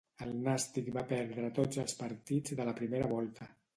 El 0.25 0.29
Nàstic 0.45 0.87
va 0.95 1.03
perdre 1.11 1.51
tots 1.59 1.81
els 1.83 1.95
partits 2.01 2.57
de 2.61 2.67
la 2.71 2.75
primera 2.81 3.11
volta. 3.17 3.51